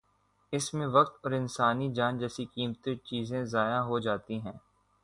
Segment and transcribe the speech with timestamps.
[0.53, 4.57] اس میں وقت اور انسانی جان جیسی قیمتی چیزوں ضائع ہو جاتی ہیں۔